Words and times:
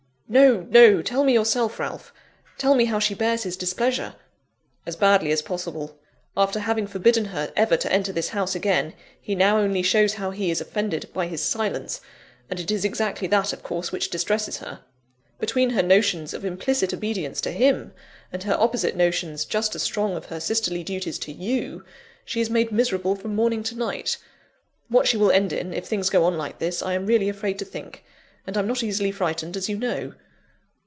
"No! 0.33 0.61
no! 0.69 1.01
tell 1.01 1.25
me 1.25 1.33
yourself, 1.33 1.77
Ralph 1.77 2.13
tell 2.57 2.73
me 2.73 2.85
how 2.85 2.99
she 2.99 3.13
bears 3.13 3.43
his 3.43 3.57
displeasure!" 3.57 4.15
"As 4.85 4.95
badly 4.95 5.29
as 5.33 5.41
possible. 5.41 5.99
After 6.37 6.61
having 6.61 6.87
forbidden 6.87 7.25
her 7.25 7.51
ever 7.57 7.75
to 7.75 7.91
enter 7.91 8.13
this 8.13 8.29
house 8.29 8.55
again, 8.55 8.93
he 9.19 9.35
now 9.35 9.57
only 9.57 9.81
shows 9.81 10.13
how 10.13 10.31
he 10.31 10.49
is 10.49 10.61
offended, 10.61 11.09
by 11.13 11.27
his 11.27 11.43
silence; 11.43 11.99
and 12.49 12.61
it 12.61 12.71
is 12.71 12.85
exactly 12.85 13.27
that, 13.27 13.51
of 13.51 13.61
course, 13.61 13.91
which 13.91 14.09
distresses 14.09 14.59
her. 14.59 14.79
Between 15.37 15.71
her 15.71 15.83
notions 15.83 16.33
of 16.33 16.45
implicit 16.45 16.93
obedience 16.93 17.41
to 17.41 17.51
him, 17.51 17.91
and 18.31 18.43
her 18.43 18.55
opposite 18.57 18.95
notions, 18.95 19.43
just 19.43 19.75
as 19.75 19.83
strong, 19.83 20.15
of 20.15 20.27
her 20.27 20.39
sisterly 20.39 20.81
duties 20.81 21.19
to 21.19 21.33
you, 21.33 21.83
she 22.23 22.39
is 22.39 22.49
made 22.49 22.71
miserable 22.71 23.17
from 23.17 23.35
morning 23.35 23.63
to 23.63 23.75
night. 23.77 24.15
What 24.87 25.09
she 25.09 25.17
will 25.17 25.29
end 25.31 25.51
in, 25.51 25.73
if 25.73 25.87
things 25.87 26.09
go 26.09 26.23
on 26.23 26.37
like 26.37 26.59
this, 26.59 26.81
I 26.81 26.93
am 26.93 27.05
really 27.05 27.27
afraid 27.27 27.59
to 27.59 27.65
think; 27.65 28.05
and 28.47 28.57
I'm 28.57 28.65
not 28.67 28.81
easily 28.81 29.11
frightened, 29.11 29.55
as 29.55 29.69
you 29.69 29.77
know. 29.77 30.13